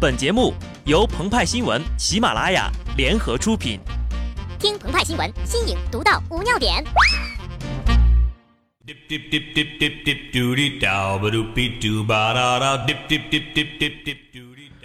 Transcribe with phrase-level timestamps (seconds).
[0.00, 0.54] 本节目
[0.86, 3.78] 由澎湃新闻、喜马拉雅联合出品。
[4.58, 6.82] 听澎湃新闻，新颖独到，无尿点。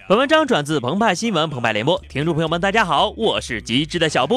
[0.09, 4.35] 本文章转自澎湃新闻、澎湃联播，听众朋友们，大家好，我是机智的小布。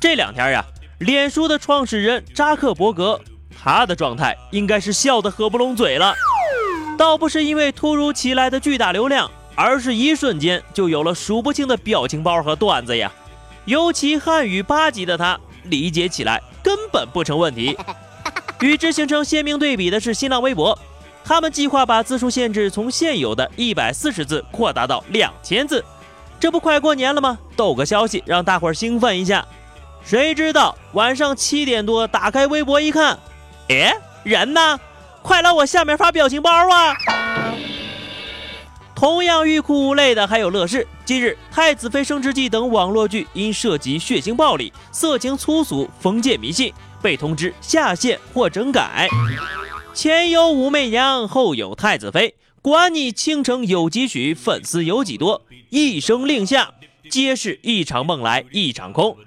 [0.00, 0.64] 这两天呀，
[0.98, 3.20] 脸书的创始人扎克伯格，
[3.56, 6.16] 他的状态应该是笑得合不拢嘴了，
[6.98, 9.30] 倒不是因为突如其来的巨大流量。
[9.54, 13.12] 而是一瞬间就有了数不清的表情包和段子呀，
[13.64, 17.76] 尤其汉语八级的他理解起来根本不成问题。
[18.60, 20.78] 与之形成鲜明对比的是新浪微博，
[21.24, 25.84] 他们计划把字数限制从现有的一百四十字扩大到两千字。
[26.40, 27.38] 这不快过年了吗？
[27.56, 29.46] 逗个消息让大伙儿兴奋一下。
[30.04, 33.18] 谁知道晚上七点多打开微博一看，
[33.68, 34.78] 哎，人呢？
[35.22, 36.94] 快来我下面发表情包啊！
[39.04, 40.88] 同样欲哭无泪的还有乐视。
[41.04, 49.06] 近日，《太子妃升职记》等网络剧因涉及血腥暴力、色情粗俗、封建迷信，被通知下线或整改。
[49.92, 56.70] 前有武媚娘，后有太子妃，管你倾城有几许，粉丝有几多，一声令下，
[57.10, 59.18] 皆是一场梦来一场空。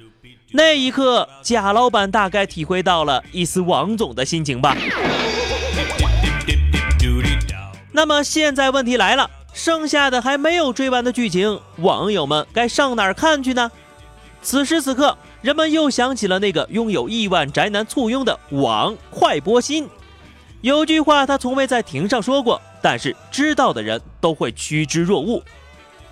[0.54, 4.76] 那一刻，贾老板大概体会到了一丝王总的心情吧。
[7.92, 9.30] 那么现在问题来了。
[9.58, 13.72] 剩下的还没有追完的剧情，网友们该上哪儿看去呢？
[14.40, 19.90] 此时此刻，人们又想起了那个拥有亿万宅男簇拥的网快播新。
[20.62, 25.42] 有句话他从未在庭上说过，但是知道的人都会趋之若鹜。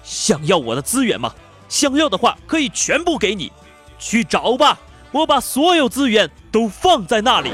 [0.01, 1.31] 想要我的资源吗？
[1.69, 3.51] 想要的话可以全部给你，
[3.99, 4.79] 去找吧，
[5.11, 7.51] 我把所有资源都放在那里。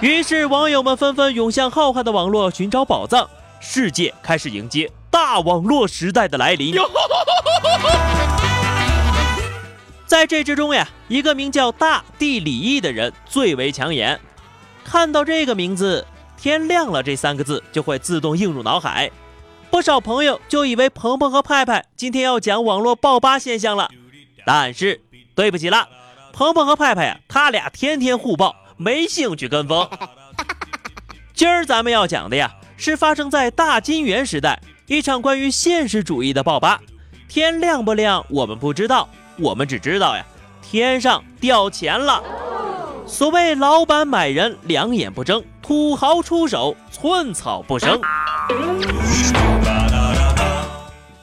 [0.00, 3.28] 于是网友们纷纷涌向浩瀚的网络寻找宝藏。
[3.60, 6.74] 世界开始迎接大网络时代的来临。
[10.06, 14.20] 在这之中呀，一个名叫大地李毅的人最为抢眼。
[14.84, 16.06] 看到这个名字
[16.38, 19.10] “天亮了”这三个字，就会自动映入脑海。
[19.68, 23.90] 不少朋友就以为鹏鹏和派派今天要讲网络爆吧现象了，
[24.46, 25.00] 但是
[25.34, 25.88] 对不起了，
[26.32, 29.90] 鹏鹏和派派呀，他俩天天互爆，没兴趣跟风。
[31.34, 32.54] 今儿咱们要讲的呀。
[32.76, 36.80] 是发生在大金元时代一场关于现实主义的爆发。
[37.28, 40.24] 天亮不亮，我们不知道，我们只知道呀，
[40.62, 42.22] 天上掉钱了。
[43.06, 48.00] 所谓老板买人，两眼不睁；土豪出手，寸草不生。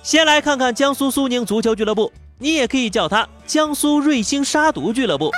[0.02, 5.32] 先来看看江苏苏宁足球俱乐部，你也可以叫它江苏瑞星杀毒俱乐部。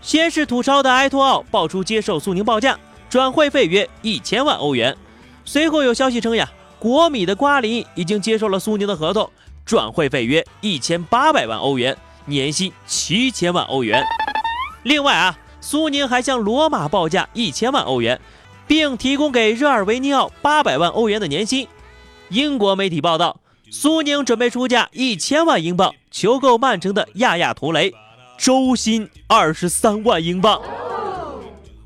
[0.00, 2.76] 先是吐槽的埃托奥爆出接受苏宁报价，
[3.08, 4.96] 转会费约一千万欧元。
[5.44, 9.30] 随后有消息称呀，国米的瓜林已经接受了苏宁的合同，
[9.64, 14.04] 转会费约一千八百万欧元，年薪七千万欧元。
[14.82, 18.20] 另外啊，苏宁还向罗马报价一千万欧元，
[18.66, 21.66] 并提供给热尔维尼奥八百万欧元的年薪。
[22.28, 27.92] 英国媒体报道，苏宁准备出价一千万英镑求购曼城的亚亚图雷，
[28.38, 30.60] 周薪二十三万英镑。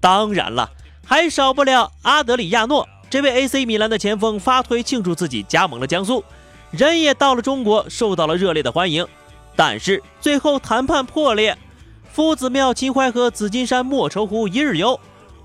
[0.00, 0.70] 当然了，
[1.04, 2.88] 还少不了阿德里亚诺。
[3.08, 6.24] 这位 AC 米兰的前锋发推庆祝自己加盟了江苏，
[6.72, 9.06] 人也到了中国，受到了热烈的欢迎。
[9.54, 11.56] 但是最后谈判破裂，
[12.12, 14.98] 夫子庙秦淮河，紫金山莫愁湖一日游。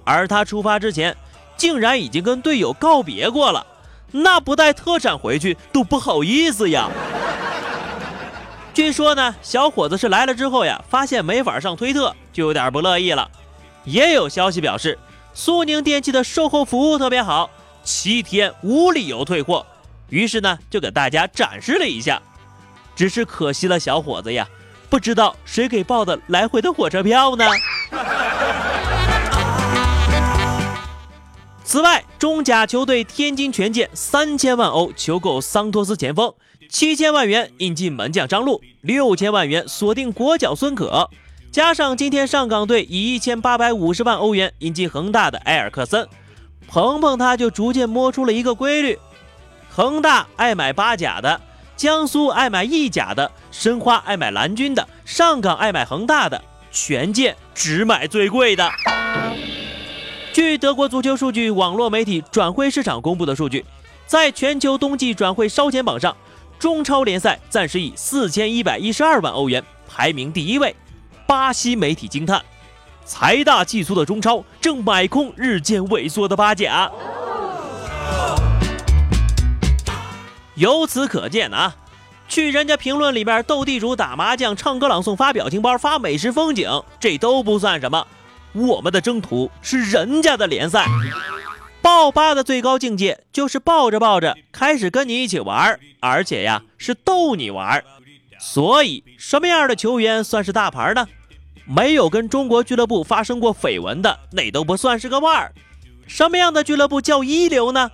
[0.04, 1.16] 而他出发之前，
[1.56, 3.66] 竟然已经跟队友告别过了，
[4.10, 6.90] 那不带特产回去都不好意思呀。
[8.74, 13.30] 据说呢，小伙子是来了之后呀，发现没法上推特，就有点不乐意了。
[13.84, 14.98] 也有消息表示。
[15.34, 17.50] 苏宁电器的售后服务特别好，
[17.84, 19.66] 七天无理由退货。
[20.10, 22.22] 于是呢，就给大家展示了一下。
[22.96, 24.48] 只是可惜了小伙子呀，
[24.90, 27.46] 不知道谁给报的来回的火车票呢？
[31.64, 36.34] 此外，中甲球队天津权健三千万欧求购桑托斯前锋，
[36.70, 41.10] 七千万元引进门将张路，六千万元锁定国脚孙可。
[41.52, 46.08] 加上今天上港队以一千八百五十万欧元引进恒大的埃尔克森，
[46.66, 48.98] 鹏鹏他就逐渐摸出了一个规律：
[49.70, 51.42] 恒大爱买八甲的，
[51.76, 58.72] 江苏爱买意甲的，申花爱买蓝军的，上港爱买恒大的，权健只买最贵的。
[60.32, 63.66] 据德国足球数据网络媒体转会市场公布的数据，
[64.08, 66.16] 在全球冬季转会烧钱榜上，
[66.58, 70.74] 中超联赛暂时以四千一百一十二万欧元排名第一位。
[71.32, 72.44] 巴西媒体惊叹
[73.08, 76.92] ：“财大气粗的中超正买空日渐萎缩的巴甲。”
[80.56, 81.74] 由此可见啊，
[82.28, 86.70] 去人家评论里边斗地主、打麻将、唱歌朗诵、发表情包、发美食风景，
[87.00, 88.06] 这都不算什么。
[88.52, 90.86] 我们的征途是人家的联赛。
[91.82, 97.82] 爆吧的最高境界就是抱着抱着开始跟你一起玩，而且呀是逗你玩。
[98.38, 101.08] 所以什么样的球员算是大牌呢？
[101.66, 105.54] 没有跟中国俱乐部发生过绯闻的，那都不算是个腕儿。
[106.08, 107.90] 什么样的俱乐部叫一流呢？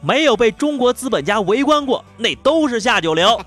[0.00, 3.40] 没有被中国资本家围观过，那都是下九流。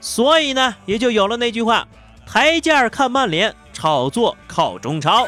[0.00, 1.88] 所以呢，也就有了那句话：
[2.24, 5.26] 台阶看曼联，炒作靠中超。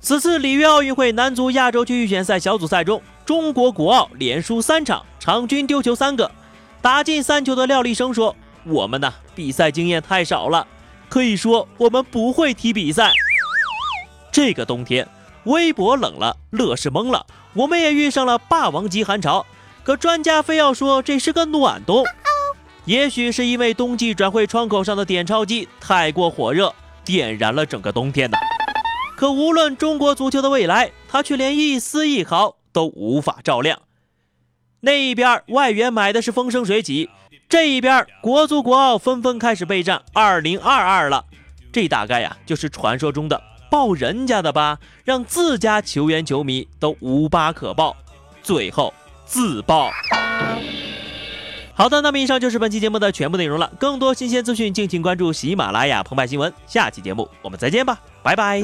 [0.00, 6.30] 此次里约奥运会男足亚洲区预选赛小组赛中，中国国奥连输三场，场均丢球三个，
[6.88, 10.66] 打进三球的廖立生说：“我们呢，比赛经验太少了，
[11.10, 13.12] 可以说我们不会踢比赛。
[14.32, 15.06] 这个冬天，
[15.44, 19.44] 微博冷了，乐视懵了，我们也遇上了霸王级寒潮。
[19.84, 22.02] 可专家非要说这是个暖冬，
[22.86, 26.74] 也许是因为冬季转会窗口上的点钞机太过火热，
[27.04, 28.38] 点燃了整个冬天呢。”
[29.14, 33.78] 可无论中国足球的未来，他却连一丝一毫都无法照亮。
[34.80, 37.10] 那一边外援买的是风生水起，
[37.48, 41.24] 这一边国足国奥纷纷开始备战二零二二了。
[41.72, 47.96] 这大概呀就是传说中的抱人家的吧，让自家球员球迷都无疤可报，
[48.42, 48.94] 最后
[49.26, 49.90] 自爆。
[51.74, 53.70] 好的，那么以上就是本期节目的全部内容了。
[53.78, 56.52] 更多新鲜资讯，敬请关注喜马拉雅澎湃新闻。
[56.66, 58.60] 下期节目我们再见吧，拜拜。